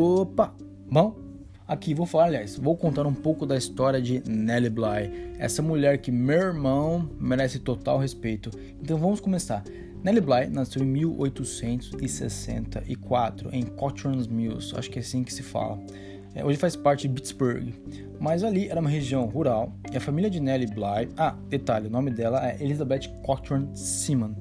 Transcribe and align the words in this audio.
Opa! 0.00 0.54
Bom, 0.90 1.14
aqui 1.68 1.92
vou 1.92 2.06
falar, 2.06 2.24
aliás, 2.24 2.56
vou 2.56 2.74
contar 2.74 3.06
um 3.06 3.12
pouco 3.12 3.44
da 3.44 3.54
história 3.54 4.00
de 4.00 4.22
Nellie 4.26 4.70
Bly, 4.70 5.34
essa 5.38 5.60
mulher 5.60 5.98
que 5.98 6.10
meu 6.10 6.38
irmão 6.38 7.10
merece 7.20 7.58
total 7.58 7.98
respeito. 7.98 8.50
Então 8.82 8.96
vamos 8.96 9.20
começar. 9.20 9.62
Nellie 10.02 10.22
Bly 10.22 10.48
nasceu 10.48 10.82
em 10.82 10.86
1864 10.86 13.54
em 13.54 13.66
Cottrans 13.66 14.26
Mills, 14.26 14.74
acho 14.74 14.90
que 14.90 14.98
é 14.98 15.02
assim 15.02 15.22
que 15.22 15.34
se 15.34 15.42
fala. 15.42 15.78
É, 16.34 16.42
hoje 16.42 16.56
faz 16.56 16.74
parte 16.74 17.06
de 17.06 17.12
Pittsburgh, 17.12 17.68
mas 18.18 18.42
ali 18.42 18.70
era 18.70 18.80
uma 18.80 18.88
região 18.88 19.26
rural 19.26 19.70
e 19.92 19.98
a 19.98 20.00
família 20.00 20.30
de 20.30 20.40
Nellie 20.40 20.66
Bly. 20.66 21.10
Ah, 21.14 21.36
detalhe, 21.50 21.88
o 21.88 21.90
nome 21.90 22.10
dela 22.10 22.48
é 22.48 22.56
Elizabeth 22.58 23.06
Cochran 23.22 23.68
Seaman. 23.74 24.34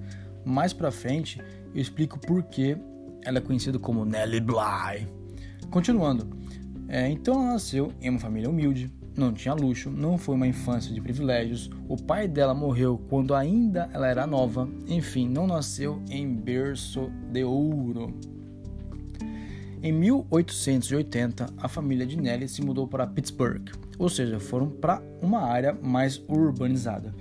Mais 0.46 0.72
pra 0.72 0.90
frente 0.90 1.38
eu 1.76 1.82
explico 1.82 2.18
por 2.18 2.44
que 2.44 2.78
ela 3.26 3.40
é 3.40 3.42
conhecida 3.42 3.78
como 3.78 4.06
Nellie 4.06 4.40
Bly. 4.40 5.19
Continuando, 5.70 6.28
é, 6.88 7.08
então 7.08 7.36
ela 7.36 7.54
nasceu 7.54 7.94
em 8.02 8.10
uma 8.10 8.20
família 8.20 8.50
humilde, 8.50 8.92
não 9.16 9.32
tinha 9.32 9.54
luxo, 9.54 9.92
não 9.92 10.18
foi 10.18 10.36
uma 10.36 10.48
infância 10.48 10.94
de 10.94 11.00
privilégios. 11.02 11.70
O 11.88 11.96
pai 11.96 12.28
dela 12.28 12.54
morreu 12.54 13.00
quando 13.10 13.36
ainda 13.36 13.90
ela 13.94 14.08
era 14.08 14.26
nova. 14.26 14.68
Enfim, 14.88 15.28
não 15.28 15.46
nasceu 15.46 16.02
em 16.10 16.34
berço 16.34 17.12
de 17.32 17.44
ouro. 17.44 18.14
Em 19.84 19.92
1880, 19.92 21.46
a 21.58 21.68
família 21.68 22.06
de 22.06 22.18
Nellie 22.18 22.50
se 22.50 22.62
mudou 22.62 22.88
para 22.88 23.08
Pittsburgh, 23.08 23.70
ou 23.98 24.10
seja, 24.10 24.40
foram 24.40 24.70
para 24.70 25.02
uma 25.22 25.42
área 25.42 25.74
mais 25.74 26.22
urbanizada. 26.28 27.14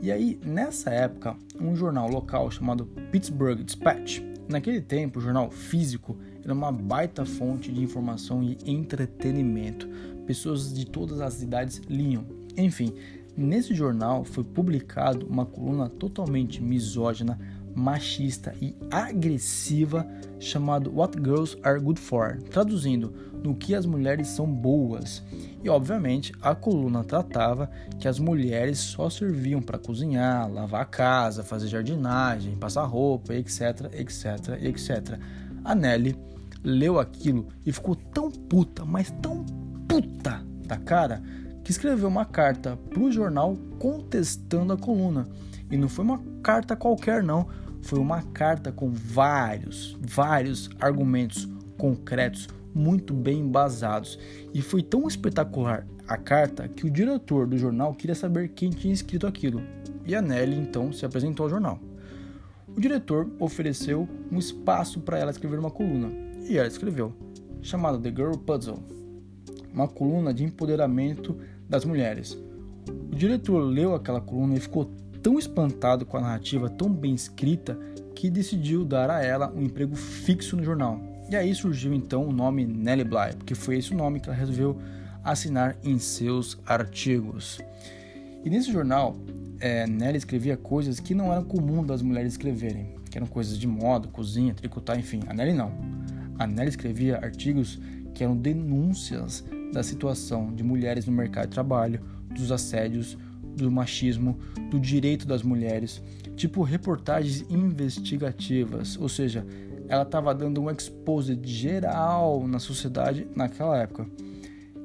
E 0.00 0.10
aí, 0.10 0.38
nessa 0.44 0.90
época, 0.90 1.36
um 1.60 1.76
jornal 1.76 2.08
local 2.08 2.50
chamado 2.50 2.86
Pittsburgh 3.12 3.62
Dispatch, 3.62 4.20
naquele 4.48 4.80
tempo, 4.80 5.20
jornal 5.20 5.50
físico 5.50 6.18
era 6.44 6.52
uma 6.52 6.70
baita 6.70 7.24
fonte 7.24 7.72
de 7.72 7.82
informação 7.82 8.42
e 8.42 8.58
entretenimento. 8.66 9.88
Pessoas 10.26 10.72
de 10.72 10.84
todas 10.84 11.20
as 11.20 11.42
idades 11.42 11.80
liam. 11.88 12.24
Enfim, 12.56 12.92
nesse 13.36 13.74
jornal 13.74 14.24
foi 14.24 14.44
publicado 14.44 15.26
uma 15.26 15.46
coluna 15.46 15.88
totalmente 15.88 16.62
misógina, 16.62 17.38
machista 17.74 18.54
e 18.60 18.76
agressiva 18.90 20.06
chamado 20.38 20.94
What 20.94 21.18
Girls 21.18 21.56
Are 21.62 21.80
Good 21.80 22.00
For, 22.00 22.38
traduzindo 22.50 23.12
no 23.42 23.54
que 23.54 23.74
as 23.74 23.84
mulheres 23.84 24.28
são 24.28 24.46
boas. 24.46 25.22
E 25.62 25.68
obviamente 25.68 26.32
a 26.40 26.54
coluna 26.54 27.02
tratava 27.02 27.70
que 27.98 28.06
as 28.06 28.18
mulheres 28.18 28.78
só 28.78 29.10
serviam 29.10 29.60
para 29.60 29.78
cozinhar, 29.78 30.50
lavar 30.50 30.82
a 30.82 30.86
casa, 30.86 31.42
fazer 31.42 31.68
jardinagem, 31.68 32.54
passar 32.56 32.84
roupa, 32.84 33.34
etc, 33.34 33.90
etc, 33.92 34.62
etc. 34.62 35.18
A 35.64 35.74
Nelly 35.74 36.14
leu 36.64 36.98
aquilo 36.98 37.48
e 37.64 37.70
ficou 37.70 37.94
tão 37.94 38.30
puta, 38.30 38.84
mas 38.86 39.10
tão 39.22 39.44
puta 39.86 40.42
da 40.66 40.78
cara, 40.78 41.22
que 41.62 41.70
escreveu 41.70 42.08
uma 42.08 42.24
carta 42.24 42.76
pro 42.90 43.12
jornal 43.12 43.56
contestando 43.78 44.72
a 44.72 44.76
coluna. 44.76 45.28
E 45.70 45.76
não 45.76 45.88
foi 45.88 46.04
uma 46.04 46.22
carta 46.42 46.74
qualquer, 46.74 47.22
não. 47.22 47.46
Foi 47.82 47.98
uma 47.98 48.22
carta 48.22 48.72
com 48.72 48.90
vários, 48.90 49.96
vários 50.00 50.70
argumentos 50.80 51.48
concretos, 51.76 52.48
muito 52.74 53.12
bem 53.12 53.40
embasados. 53.40 54.18
E 54.52 54.62
foi 54.62 54.82
tão 54.82 55.06
espetacular 55.06 55.86
a 56.08 56.16
carta 56.16 56.68
que 56.68 56.86
o 56.86 56.90
diretor 56.90 57.46
do 57.46 57.58
jornal 57.58 57.94
queria 57.94 58.14
saber 58.14 58.48
quem 58.48 58.70
tinha 58.70 58.92
escrito 58.92 59.26
aquilo. 59.26 59.62
E 60.06 60.14
a 60.14 60.20
Nelly 60.20 60.56
então 60.56 60.92
se 60.92 61.04
apresentou 61.04 61.44
ao 61.44 61.50
jornal. 61.50 61.78
O 62.76 62.80
diretor 62.80 63.30
ofereceu 63.38 64.08
um 64.30 64.38
espaço 64.38 65.00
para 65.00 65.18
ela 65.18 65.30
escrever 65.30 65.58
uma 65.58 65.70
coluna 65.70 66.23
e 66.48 66.58
ela 66.58 66.66
escreveu, 66.66 67.12
chamada 67.62 67.98
The 67.98 68.10
Girl 68.10 68.32
Puzzle, 68.32 68.78
uma 69.72 69.88
coluna 69.88 70.32
de 70.32 70.44
empoderamento 70.44 71.36
das 71.68 71.84
mulheres. 71.84 72.38
O 73.10 73.14
diretor 73.14 73.60
leu 73.60 73.94
aquela 73.94 74.20
coluna 74.20 74.56
e 74.56 74.60
ficou 74.60 74.90
tão 75.22 75.38
espantado 75.38 76.04
com 76.04 76.16
a 76.16 76.20
narrativa 76.20 76.68
tão 76.68 76.92
bem 76.92 77.14
escrita 77.14 77.78
que 78.14 78.30
decidiu 78.30 78.84
dar 78.84 79.10
a 79.10 79.22
ela 79.22 79.52
um 79.52 79.62
emprego 79.62 79.96
fixo 79.96 80.56
no 80.56 80.62
jornal. 80.62 81.00
E 81.30 81.34
aí 81.34 81.54
surgiu 81.54 81.94
então 81.94 82.26
o 82.26 82.32
nome 82.32 82.66
Nellie 82.66 83.04
Bly, 83.04 83.34
porque 83.38 83.54
foi 83.54 83.78
esse 83.78 83.92
o 83.92 83.96
nome 83.96 84.20
que 84.20 84.28
ela 84.28 84.36
resolveu 84.36 84.78
assinar 85.24 85.76
em 85.82 85.98
seus 85.98 86.58
artigos. 86.66 87.58
E 88.44 88.50
nesse 88.50 88.70
jornal, 88.70 89.16
é, 89.58 89.86
Nelly 89.86 90.18
escrevia 90.18 90.56
coisas 90.56 91.00
que 91.00 91.14
não 91.14 91.32
eram 91.32 91.44
comum 91.44 91.82
das 91.82 92.02
mulheres 92.02 92.34
escreverem, 92.34 92.94
que 93.10 93.16
eram 93.16 93.26
coisas 93.26 93.58
de 93.58 93.66
moda, 93.66 94.06
cozinha, 94.08 94.52
tricotar, 94.52 94.98
enfim. 94.98 95.20
A 95.26 95.32
Nelly 95.32 95.54
não. 95.54 95.72
A 96.38 96.46
Nelly 96.46 96.68
escrevia 96.68 97.18
artigos 97.18 97.80
que 98.14 98.22
eram 98.22 98.36
denúncias 98.36 99.44
da 99.72 99.82
situação 99.82 100.54
de 100.54 100.62
mulheres 100.62 101.06
no 101.06 101.12
mercado 101.12 101.48
de 101.48 101.54
trabalho, 101.54 102.00
dos 102.30 102.52
assédios, 102.52 103.18
do 103.56 103.70
machismo, 103.70 104.38
do 104.70 104.80
direito 104.80 105.26
das 105.26 105.42
mulheres, 105.42 106.02
tipo 106.36 106.62
reportagens 106.62 107.44
investigativas, 107.48 108.96
ou 108.96 109.08
seja, 109.08 109.46
ela 109.88 110.02
estava 110.02 110.34
dando 110.34 110.60
um 110.60 110.70
expose 110.70 111.38
geral 111.42 112.46
na 112.46 112.58
sociedade 112.58 113.26
naquela 113.34 113.78
época. 113.78 114.06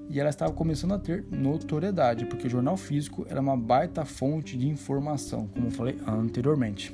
E 0.10 0.20
ela 0.20 0.30
estava 0.30 0.52
começando 0.52 0.94
a 0.94 1.00
ter 1.00 1.24
notoriedade, 1.30 2.26
porque 2.26 2.48
o 2.48 2.50
jornal 2.50 2.76
físico 2.76 3.26
era 3.30 3.40
uma 3.40 3.56
baita 3.56 4.04
fonte 4.06 4.58
de 4.58 4.68
informação, 4.68 5.48
como 5.48 5.70
falei 5.70 5.98
anteriormente. 6.06 6.94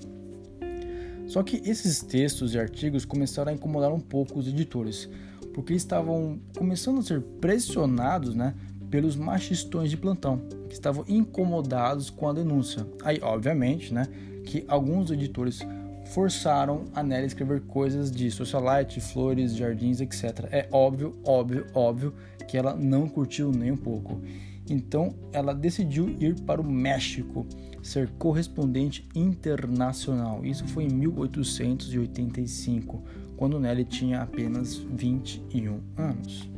Só 1.35 1.44
que 1.44 1.62
esses 1.69 2.01
textos 2.01 2.53
e 2.53 2.57
artigos 2.57 3.03
começaram 3.03 3.51
a 3.51 3.53
incomodar 3.53 3.91
um 3.91 4.00
pouco 4.00 4.40
os 4.40 4.47
editores, 4.47 5.09
porque 5.53 5.73
estavam 5.73 6.40
começando 6.57 7.00
a 7.00 7.01
ser 7.01 7.19
pressionados 7.41 8.34
né, 8.34 8.56
pelos 8.90 9.18
machistões 9.18 9.90
de 9.90 9.97
plantão, 9.97 10.41
que 10.69 10.75
estavam 10.75 11.03
incomodados 11.09 12.09
com 12.09 12.29
a 12.29 12.31
denúncia. 12.31 12.88
Aí, 13.03 13.19
obviamente, 13.22 13.94
né, 13.94 14.07
que 14.46 14.63
alguns 14.69 15.12
editores 15.12 15.59
forçaram 16.06 16.85
a 16.96 17.03
Nelly 17.03 17.23
a 17.23 17.28
escrever 17.28 17.63
coisas 17.63 18.09
de 18.09 18.31
socialite, 18.31 19.02
flores, 19.02 19.57
jardins, 19.57 20.00
etc. 20.00 20.47
É 20.53 20.69
óbvio, 20.72 21.19
óbvio, 21.25 21.67
óbvio 21.73 22.13
que 22.47 22.57
ela 22.57 22.73
não 22.73 23.09
curtiu 23.09 23.52
nem 23.52 23.73
um 23.73 23.78
pouco. 23.78 24.22
Então 24.69 25.15
ela 25.31 25.53
decidiu 25.53 26.09
ir 26.19 26.35
para 26.41 26.61
o 26.61 26.63
México, 26.63 27.47
ser 27.81 28.09
correspondente 28.17 29.07
internacional. 29.15 30.45
Isso 30.45 30.67
foi 30.67 30.83
em 30.85 30.93
1885, 30.93 33.01
quando 33.37 33.59
Nelly 33.59 33.85
tinha 33.85 34.21
apenas 34.21 34.75
21 34.75 35.79
anos. 35.95 36.49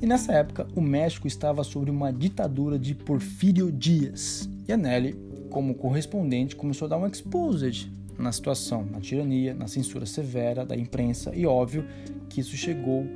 E 0.00 0.06
nessa 0.06 0.32
época, 0.32 0.66
o 0.74 0.80
México 0.80 1.26
estava 1.26 1.62
sob 1.64 1.90
uma 1.90 2.12
ditadura 2.12 2.78
de 2.78 2.94
Porfírio 2.94 3.72
Dias. 3.72 4.48
E 4.68 4.72
a 4.72 4.76
Nelly, 4.76 5.16
como 5.50 5.74
correspondente, 5.74 6.54
começou 6.56 6.86
a 6.86 6.90
dar 6.90 6.98
um 6.98 7.06
exposed 7.06 7.90
na 8.18 8.32
situação, 8.32 8.84
na 8.84 9.00
tirania, 9.00 9.54
na 9.54 9.66
censura 9.66 10.06
severa 10.06 10.64
da 10.64 10.76
imprensa, 10.76 11.34
e 11.34 11.46
óbvio 11.46 11.84
que 12.28 12.40
isso 12.40 12.56
chegou 12.56 13.06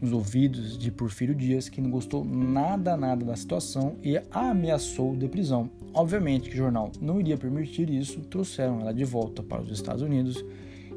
nos 0.00 0.12
ouvidos 0.12 0.76
de 0.76 0.90
Porfírio 0.90 1.34
Dias, 1.34 1.68
que 1.68 1.80
não 1.80 1.90
gostou 1.90 2.24
nada 2.24 2.96
nada 2.96 3.24
da 3.24 3.36
situação 3.36 3.96
e 4.02 4.16
a 4.16 4.50
ameaçou 4.50 5.16
de 5.16 5.28
prisão. 5.28 5.70
Obviamente 5.92 6.48
que 6.48 6.54
o 6.54 6.58
jornal 6.58 6.90
não 7.00 7.20
iria 7.20 7.36
permitir 7.36 7.88
isso, 7.90 8.20
trouxeram 8.20 8.80
ela 8.80 8.92
de 8.92 9.04
volta 9.04 9.42
para 9.42 9.62
os 9.62 9.70
Estados 9.70 10.02
Unidos 10.02 10.44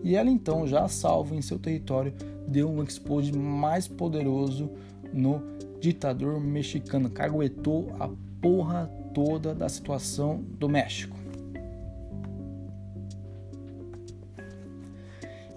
e 0.03 0.15
ela 0.15 0.29
então, 0.29 0.67
já 0.67 0.87
salva 0.87 1.35
em 1.35 1.41
seu 1.41 1.57
território, 1.57 2.13
deu 2.47 2.69
um 2.69 2.83
expose 2.83 3.31
mais 3.31 3.87
poderoso 3.87 4.69
no 5.13 5.41
ditador 5.79 6.39
mexicano, 6.39 7.09
caguetou 7.09 7.95
a 7.99 8.09
porra 8.41 8.91
toda 9.13 9.53
da 9.53 9.67
situação 9.67 10.43
do 10.59 10.69
México. 10.69 11.26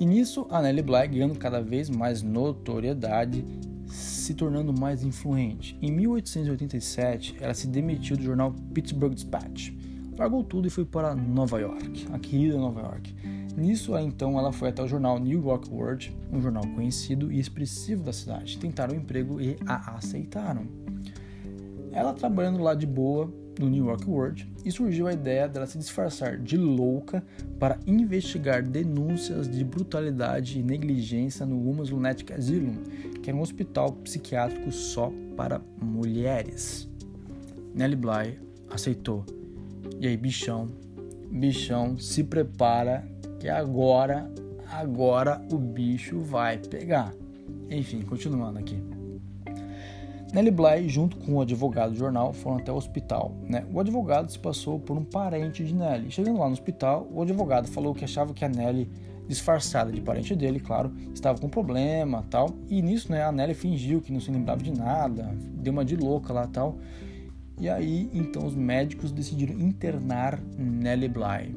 E 0.00 0.06
nisso, 0.06 0.47
a 0.49 0.62
Nelly 0.62 0.81
Bly 0.81 1.08
ganhando 1.08 1.38
cada 1.38 1.61
vez 1.61 1.91
mais 1.91 2.23
notoriedade, 2.23 3.44
se 3.87 4.32
tornando 4.32 4.73
mais 4.73 5.05
influente. 5.05 5.79
Em 5.82 5.93
1887, 5.93 7.37
ela 7.38 7.52
se 7.52 7.67
demitiu 7.67 8.17
do 8.17 8.23
jornal 8.23 8.55
Pittsburgh 8.73 9.12
Dispatch, 9.12 9.73
largou 10.17 10.43
tudo 10.43 10.67
e 10.67 10.70
foi 10.70 10.87
para 10.87 11.14
Nova 11.14 11.61
York, 11.61 12.06
a 12.11 12.19
querida 12.19 12.56
Nova 12.56 12.81
York. 12.81 13.14
Nisso, 13.55 13.94
então, 13.99 14.38
ela 14.38 14.52
foi 14.52 14.70
até 14.70 14.82
o 14.82 14.88
jornal 14.88 15.19
New 15.19 15.43
York 15.43 15.69
World, 15.70 16.17
um 16.32 16.41
jornal 16.41 16.67
conhecido 16.75 17.31
e 17.31 17.38
expressivo 17.38 18.03
da 18.03 18.12
cidade. 18.12 18.56
Tentaram 18.56 18.94
o 18.94 18.96
emprego 18.96 19.38
e 19.38 19.58
a 19.67 19.96
aceitaram. 19.96 20.67
Ela 21.93 22.14
trabalhando 22.14 22.62
lá 22.62 22.75
de 22.75 22.87
boa, 22.87 23.31
no 23.60 23.68
New 23.68 23.84
York 23.84 24.08
World 24.08 24.50
e 24.64 24.72
surgiu 24.72 25.06
a 25.06 25.12
ideia 25.12 25.46
dela 25.46 25.66
se 25.66 25.76
disfarçar 25.76 26.38
de 26.38 26.56
louca 26.56 27.22
para 27.58 27.78
investigar 27.86 28.62
denúncias 28.62 29.48
de 29.48 29.62
brutalidade 29.62 30.58
e 30.58 30.62
negligência 30.62 31.44
no 31.44 31.56
Women's 31.56 31.90
Lunatic 31.90 32.32
Asylum, 32.32 32.76
que 33.22 33.28
era 33.28 33.36
um 33.36 33.42
hospital 33.42 33.92
psiquiátrico 33.92 34.72
só 34.72 35.12
para 35.36 35.60
mulheres. 35.80 36.88
Nellie 37.74 37.96
Bly 37.96 38.38
aceitou. 38.70 39.24
E 40.00 40.06
aí, 40.06 40.16
bichão, 40.16 40.70
bichão, 41.30 41.98
se 41.98 42.24
prepara 42.24 43.06
que 43.38 43.48
agora 43.48 44.30
agora 44.72 45.42
o 45.52 45.58
bicho 45.58 46.20
vai 46.20 46.58
pegar. 46.58 47.12
Enfim, 47.68 48.02
continuando 48.02 48.58
aqui. 48.58 49.00
Nelly 50.32 50.50
Bly, 50.53 50.88
junto 50.88 51.17
com 51.17 51.35
o 51.35 51.41
advogado 51.41 51.91
do 51.91 51.97
jornal, 51.97 52.32
foram 52.32 52.59
até 52.59 52.71
o 52.71 52.77
hospital. 52.77 53.32
Né? 53.49 53.65
O 53.73 53.81
advogado 53.81 54.31
se 54.31 54.38
passou 54.38 54.79
por 54.79 54.97
um 54.97 55.05
parente 55.05 55.65
de 55.65 55.75
Nelly. 55.75 56.11
Chegando 56.11 56.38
lá 56.38 56.47
no 56.47 56.53
hospital, 56.53 57.09
o 57.12 57.21
advogado 57.21 57.67
falou 57.67 57.94
que 57.94 58.05
achava 58.05 58.32
que 58.32 58.44
a 58.44 58.49
Nelly, 58.49 58.88
disfarçada 59.27 59.91
de 59.91 60.00
parente 60.00 60.37
dele, 60.37 60.61
claro, 60.61 60.93
estava 61.12 61.41
com 61.41 61.49
problema 61.49 62.25
tal. 62.31 62.50
E 62.69 62.81
nisso, 62.81 63.11
né, 63.11 63.25
a 63.25 63.32
Nelly 63.32 63.55
fingiu 63.55 64.00
que 64.00 64.12
não 64.12 64.21
se 64.21 64.31
lembrava 64.31 64.62
de 64.62 64.73
nada, 64.73 65.35
deu 65.55 65.73
uma 65.73 65.85
de 65.85 65.97
louca 65.97 66.32
lá 66.32 66.47
tal. 66.47 66.79
E 67.59 67.69
aí, 67.69 68.09
então, 68.15 68.47
os 68.47 68.55
médicos 68.55 69.11
decidiram 69.11 69.59
internar 69.59 70.41
Nelly 70.56 71.09
Bly. 71.09 71.56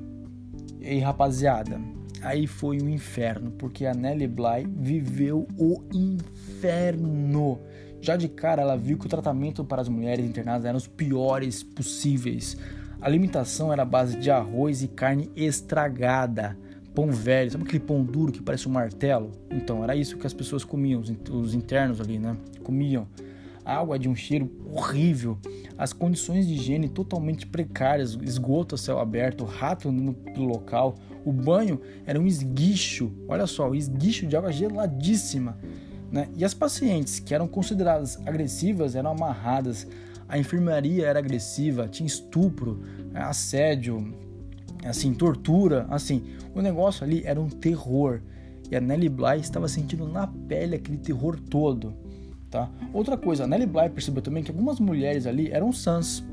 E 0.81 0.87
aí, 0.87 0.99
rapaziada, 0.99 1.79
aí 2.23 2.47
foi 2.47 2.81
um 2.81 2.89
inferno, 2.89 3.51
porque 3.51 3.85
a 3.85 3.93
Nelly 3.93 4.27
Bly 4.27 4.67
viveu 4.75 5.47
o 5.57 5.83
inferno. 5.93 7.59
Já 8.03 8.17
de 8.17 8.27
cara, 8.27 8.61
ela 8.61 8.75
viu 8.75 8.97
que 8.97 9.05
o 9.05 9.09
tratamento 9.09 9.63
para 9.63 9.81
as 9.81 9.87
mulheres 9.87 10.25
internadas 10.25 10.65
era 10.65 10.75
os 10.75 10.85
piores 10.85 11.63
possíveis. 11.63 12.57
A 12.99 13.05
alimentação 13.05 13.71
era 13.71 13.83
a 13.83 13.85
base 13.85 14.17
de 14.17 14.29
arroz 14.29 14.83
e 14.83 14.89
carne 14.89 15.31
estragada, 15.37 16.57
pão 16.93 17.09
velho, 17.09 17.49
sabe 17.49 17.63
aquele 17.63 17.79
pão 17.79 18.03
duro 18.03 18.33
que 18.33 18.41
parece 18.41 18.67
um 18.67 18.73
martelo? 18.73 19.31
Então, 19.49 19.85
era 19.85 19.95
isso 19.95 20.17
que 20.17 20.27
as 20.27 20.33
pessoas 20.33 20.65
comiam, 20.65 20.99
os 21.31 21.53
internos 21.53 22.01
ali, 22.01 22.19
né? 22.19 22.35
Comiam. 22.61 23.07
Água 23.63 23.97
de 23.97 24.09
um 24.09 24.15
cheiro 24.15 24.51
horrível, 24.69 25.37
as 25.77 25.93
condições 25.93 26.45
de 26.45 26.55
higiene 26.55 26.89
totalmente 26.89 27.47
precárias, 27.47 28.17
esgoto 28.21 28.75
a 28.75 28.77
céu 28.77 28.99
aberto, 28.99 29.45
rato 29.45 29.89
no 29.93 30.13
local, 30.35 30.95
o 31.23 31.31
banho 31.31 31.79
era 32.05 32.19
um 32.19 32.27
esguicho, 32.27 33.13
olha 33.29 33.47
só, 33.47 33.69
um 33.69 33.75
esguicho 33.75 34.27
de 34.27 34.35
água 34.35 34.51
geladíssima. 34.51 35.57
Né? 36.13 36.29
E 36.37 36.45
as 36.45 36.53
pacientes 36.53 37.19
que 37.19 37.33
eram 37.33 37.47
consideradas 37.47 38.19
agressivas 38.23 38.95
eram 38.95 39.09
amarradas, 39.09 39.87
a 40.29 40.37
enfermaria 40.37 41.07
era 41.07 41.17
agressiva, 41.17 41.87
tinha 41.87 42.05
estupro, 42.05 42.83
assédio, 43.15 44.13
assim, 44.85 45.11
tortura, 45.11 45.87
assim, 45.89 46.23
o 46.53 46.61
negócio 46.61 47.03
ali 47.03 47.23
era 47.25 47.41
um 47.41 47.49
terror. 47.49 48.21
E 48.69 48.75
a 48.75 48.79
Nelly 48.79 49.09
Bly 49.09 49.39
estava 49.39 49.67
sentindo 49.67 50.07
na 50.07 50.27
pele 50.27 50.75
aquele 50.75 50.99
terror 50.99 51.39
todo, 51.39 51.95
tá? 52.47 52.69
Outra 52.93 53.17
coisa, 53.17 53.45
a 53.45 53.47
Nelly 53.47 53.65
Bly 53.65 53.89
percebeu 53.89 54.21
também 54.21 54.43
que 54.43 54.51
algumas 54.51 54.79
mulheres 54.79 55.25
ali 55.25 55.49
eram 55.49 55.71
sãs, 55.73 56.23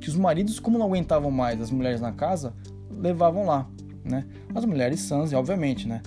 que 0.00 0.08
os 0.08 0.16
maridos, 0.16 0.58
como 0.58 0.78
não 0.78 0.86
aguentavam 0.86 1.30
mais 1.30 1.60
as 1.60 1.70
mulheres 1.70 2.00
na 2.00 2.10
casa, 2.10 2.52
levavam 2.90 3.46
lá, 3.46 3.70
né? 4.04 4.26
As 4.52 4.64
mulheres 4.64 4.98
sãs, 4.98 5.32
obviamente, 5.32 5.86
né? 5.86 6.02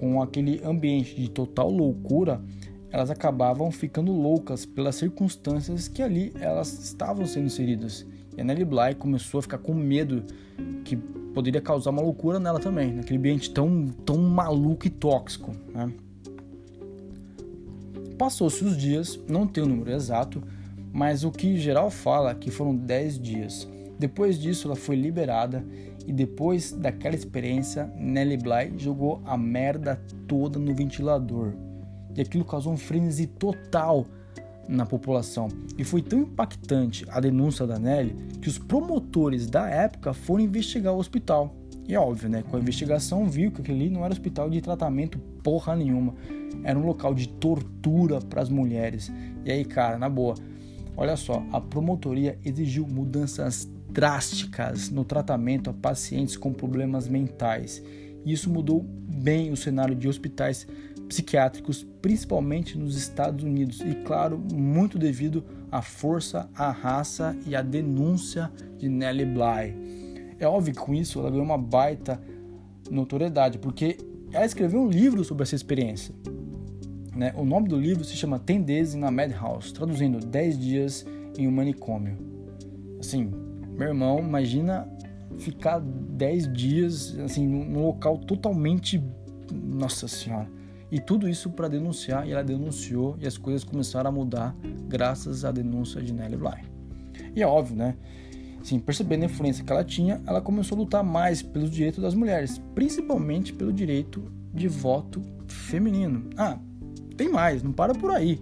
Com 0.00 0.22
aquele 0.22 0.62
ambiente 0.64 1.14
de 1.14 1.28
total 1.28 1.70
loucura, 1.70 2.40
elas 2.90 3.10
acabavam 3.10 3.70
ficando 3.70 4.10
loucas 4.10 4.64
pelas 4.64 4.94
circunstâncias 4.94 5.88
que 5.88 6.02
ali 6.02 6.32
elas 6.40 6.72
estavam 6.72 7.26
sendo 7.26 7.44
inseridas. 7.44 8.06
E 8.34 8.40
a 8.40 8.44
Nelly 8.44 8.64
Bly 8.64 8.94
começou 8.94 9.40
a 9.40 9.42
ficar 9.42 9.58
com 9.58 9.74
medo 9.74 10.24
que 10.86 10.96
poderia 10.96 11.60
causar 11.60 11.90
uma 11.90 12.00
loucura 12.00 12.40
nela 12.40 12.58
também, 12.58 12.94
naquele 12.94 13.18
ambiente 13.18 13.50
tão, 13.50 13.88
tão 14.06 14.16
maluco 14.16 14.86
e 14.86 14.90
tóxico. 14.90 15.52
Né? 15.74 15.92
Passou-se 18.16 18.64
os 18.64 18.78
dias, 18.78 19.20
não 19.28 19.46
tem 19.46 19.62
o 19.62 19.66
número 19.66 19.92
exato, 19.92 20.42
mas 20.90 21.24
o 21.24 21.30
que 21.30 21.58
geral 21.58 21.90
fala 21.90 22.30
é 22.30 22.34
que 22.34 22.50
foram 22.50 22.74
10 22.74 23.20
dias. 23.20 23.68
Depois 23.98 24.40
disso, 24.40 24.66
ela 24.66 24.76
foi 24.76 24.96
liberada 24.96 25.62
e 26.06 26.12
depois 26.12 26.72
daquela 26.72 27.14
experiência, 27.14 27.90
Nelly 27.96 28.36
Bly 28.36 28.74
jogou 28.78 29.20
a 29.24 29.36
merda 29.36 30.00
toda 30.26 30.58
no 30.58 30.74
ventilador. 30.74 31.52
E 32.16 32.20
aquilo 32.20 32.44
causou 32.44 32.72
um 32.72 32.76
frenesi 32.76 33.26
total 33.26 34.06
na 34.68 34.86
população. 34.86 35.48
E 35.76 35.84
foi 35.84 36.02
tão 36.02 36.20
impactante 36.20 37.04
a 37.08 37.20
denúncia 37.20 37.66
da 37.66 37.78
Nelly 37.78 38.14
que 38.40 38.48
os 38.48 38.58
promotores 38.58 39.48
da 39.48 39.68
época 39.68 40.12
foram 40.12 40.44
investigar 40.44 40.94
o 40.94 40.98
hospital. 40.98 41.54
E 41.86 41.94
é 41.94 41.98
óbvio, 41.98 42.28
né? 42.28 42.44
Com 42.48 42.56
a 42.56 42.60
investigação 42.60 43.26
viu 43.26 43.50
que 43.50 43.60
aquele 43.60 43.90
não 43.90 44.04
era 44.04 44.12
hospital 44.12 44.48
de 44.48 44.60
tratamento 44.60 45.18
porra 45.42 45.74
nenhuma. 45.74 46.14
Era 46.62 46.78
um 46.78 46.86
local 46.86 47.14
de 47.14 47.28
tortura 47.28 48.20
para 48.20 48.42
as 48.42 48.48
mulheres. 48.48 49.10
E 49.44 49.50
aí, 49.50 49.64
cara, 49.64 49.98
na 49.98 50.08
boa, 50.08 50.34
olha 50.96 51.16
só, 51.16 51.42
a 51.52 51.60
promotoria 51.60 52.38
exigiu 52.44 52.86
mudanças 52.86 53.68
drásticas 53.92 54.90
no 54.90 55.04
tratamento 55.04 55.70
a 55.70 55.72
pacientes 55.72 56.36
com 56.36 56.52
problemas 56.52 57.08
mentais. 57.08 57.82
E 58.24 58.32
isso 58.32 58.50
mudou 58.50 58.82
bem 58.82 59.50
o 59.50 59.56
cenário 59.56 59.94
de 59.94 60.08
hospitais 60.08 60.66
psiquiátricos, 61.08 61.84
principalmente 62.00 62.78
nos 62.78 62.96
Estados 62.96 63.44
Unidos, 63.44 63.80
e 63.80 63.94
claro, 64.04 64.38
muito 64.52 64.98
devido 64.98 65.44
à 65.70 65.82
força, 65.82 66.48
à 66.54 66.70
raça 66.70 67.36
e 67.46 67.56
à 67.56 67.62
denúncia 67.62 68.50
de 68.78 68.88
Nellie 68.88 69.26
Bly. 69.26 70.36
É 70.38 70.46
óbvio 70.46 70.72
que 70.72 70.80
com 70.80 70.94
isso 70.94 71.18
ela 71.18 71.30
ganhou 71.30 71.44
uma 71.44 71.58
baita 71.58 72.20
notoriedade, 72.88 73.58
porque 73.58 73.98
ela 74.32 74.46
escreveu 74.46 74.80
um 74.80 74.88
livro 74.88 75.24
sobre 75.24 75.42
essa 75.42 75.56
experiência. 75.56 76.14
Né? 77.14 77.32
O 77.36 77.44
nome 77.44 77.68
do 77.68 77.76
livro 77.76 78.04
se 78.04 78.14
chama 78.14 78.38
Ten 78.38 78.62
Days 78.62 78.94
Madhouse, 78.94 79.74
traduzindo 79.74 80.24
10 80.24 80.58
dias 80.58 81.06
em 81.36 81.48
um 81.48 81.50
manicômio. 81.50 82.16
Assim, 83.00 83.32
meu 83.76 83.88
irmão, 83.88 84.18
imagina 84.18 84.88
ficar 85.38 85.80
10 85.80 86.52
dias 86.52 87.18
assim 87.20 87.46
num 87.46 87.84
local 87.86 88.18
totalmente 88.18 89.02
nossa 89.52 90.06
senhora. 90.08 90.48
E 90.90 90.98
tudo 90.98 91.28
isso 91.28 91.50
para 91.50 91.68
denunciar, 91.68 92.26
e 92.26 92.32
ela 92.32 92.42
denunciou 92.42 93.16
e 93.20 93.26
as 93.26 93.38
coisas 93.38 93.62
começaram 93.62 94.10
a 94.10 94.12
mudar 94.12 94.56
graças 94.88 95.44
à 95.44 95.52
denúncia 95.52 96.02
de 96.02 96.12
Nelly 96.12 96.36
Bly. 96.36 96.64
E 97.34 97.42
é 97.42 97.46
óbvio, 97.46 97.76
né? 97.76 97.96
Sim, 98.62 98.78
percebendo 98.78 99.22
a 99.22 99.26
influência 99.26 99.64
que 99.64 99.72
ela 99.72 99.84
tinha, 99.84 100.20
ela 100.26 100.40
começou 100.40 100.76
a 100.76 100.80
lutar 100.80 101.04
mais 101.04 101.42
pelos 101.42 101.70
direitos 101.70 102.02
das 102.02 102.14
mulheres, 102.14 102.60
principalmente 102.74 103.52
pelo 103.52 103.72
direito 103.72 104.30
de 104.52 104.68
voto 104.68 105.22
feminino. 105.46 106.28
Ah, 106.36 106.58
tem 107.16 107.28
mais, 107.28 107.62
não 107.62 107.72
para 107.72 107.94
por 107.94 108.10
aí. 108.10 108.40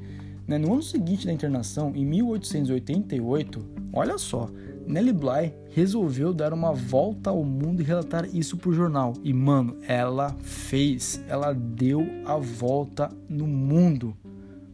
Né? 0.48 0.56
No 0.56 0.72
ano 0.72 0.82
seguinte 0.82 1.26
da 1.26 1.32
internação, 1.32 1.92
em 1.94 2.06
1888, 2.06 3.64
olha 3.92 4.16
só, 4.16 4.50
Nelly 4.86 5.12
Bly 5.12 5.54
resolveu 5.74 6.32
dar 6.32 6.54
uma 6.54 6.72
volta 6.72 7.28
ao 7.28 7.44
mundo 7.44 7.82
e 7.82 7.84
relatar 7.84 8.24
isso 8.34 8.56
pro 8.56 8.72
jornal. 8.72 9.12
E 9.22 9.34
mano, 9.34 9.76
ela 9.86 10.34
fez, 10.40 11.22
ela 11.28 11.52
deu 11.52 12.06
a 12.24 12.38
volta 12.38 13.10
no 13.28 13.46
mundo, 13.46 14.16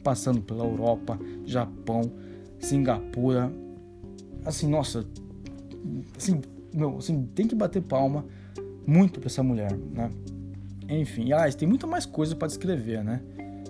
passando 0.04 0.40
pela 0.40 0.64
Europa, 0.64 1.18
Japão, 1.44 2.02
Singapura. 2.60 3.52
Assim, 4.44 4.68
nossa, 4.68 5.04
assim, 6.16 6.40
meu, 6.72 6.98
assim, 6.98 7.26
tem 7.34 7.48
que 7.48 7.54
bater 7.56 7.82
palma 7.82 8.24
muito 8.86 9.18
para 9.18 9.26
essa 9.26 9.42
mulher, 9.42 9.76
né? 9.76 10.08
Enfim, 10.88 11.32
ah, 11.32 11.50
tem 11.50 11.66
muita 11.66 11.86
mais 11.86 12.06
coisa 12.06 12.36
para 12.36 12.46
descrever, 12.46 13.02
né? 13.02 13.20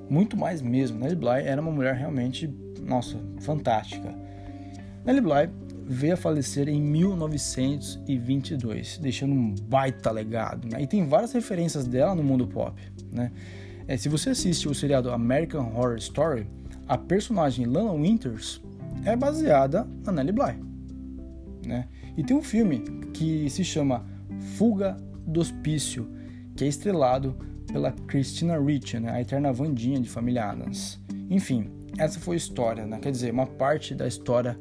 Muito 0.09 0.37
mais 0.37 0.63
mesmo. 0.63 0.99
Nelly 0.99 1.17
Bly 1.17 1.43
era 1.45 1.61
uma 1.61 1.71
mulher 1.71 1.95
realmente, 1.95 2.53
nossa, 2.83 3.19
fantástica. 3.41 4.15
Nelly 5.05 5.21
Bly 5.21 5.51
veio 5.87 6.15
a 6.15 6.17
falecer 6.17 6.69
em 6.69 6.81
1922, 6.81 8.99
deixando 8.99 9.35
um 9.35 9.55
baita 9.55 10.11
legado. 10.11 10.67
Né? 10.69 10.83
E 10.83 10.87
tem 10.87 11.07
várias 11.07 11.33
referências 11.33 11.87
dela 11.87 12.15
no 12.15 12.23
mundo 12.23 12.47
pop. 12.47 12.81
Né? 13.13 13.31
É, 13.87 13.97
se 13.97 14.09
você 14.09 14.31
assiste 14.31 14.69
o 14.69 14.75
seriado 14.75 15.11
American 15.11 15.73
Horror 15.75 15.97
Story, 15.97 16.47
a 16.89 16.97
personagem 16.97 17.67
Lana 17.67 17.93
Winters 17.93 18.63
é 19.05 19.15
baseada 19.15 19.87
na 20.05 20.13
Nellie 20.13 20.33
Bly. 20.33 20.55
Né? 21.67 21.87
E 22.17 22.23
tem 22.23 22.37
um 22.37 22.43
filme 22.43 22.79
que 23.13 23.51
se 23.51 23.65
chama 23.65 24.07
Fuga 24.57 24.97
do 25.27 25.41
Hospício, 25.41 26.09
que 26.57 26.65
é 26.65 26.69
estrelado 26.69 27.37
pela 27.75 27.91
Christina 28.07 28.57
Ricci, 28.57 29.01
né? 29.01 29.11
a 29.11 29.21
eterna 29.21 29.53
Vandinha 29.53 29.99
de 29.99 30.09
Família 30.09 30.49
Adams. 30.49 31.01
Enfim, 31.29 31.69
essa 31.99 32.21
foi 32.21 32.37
a 32.37 32.39
história, 32.39 32.87
né? 32.87 33.01
quer 33.03 33.11
dizer, 33.11 33.33
uma 33.33 33.49
parte 33.49 33.97
da 33.97 34.07
história 34.07 34.57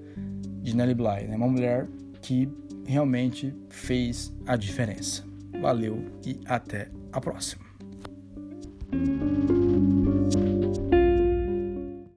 de 0.63 0.75
Nelly 0.75 0.95
Bly, 0.95 1.27
né? 1.27 1.35
uma 1.35 1.47
mulher 1.47 1.87
que 2.23 2.49
realmente 2.87 3.55
fez 3.69 4.33
a 4.47 4.55
diferença. 4.55 5.23
Valeu 5.61 6.03
e 6.25 6.39
até 6.47 6.89
a 7.11 7.21
próxima. 7.21 7.63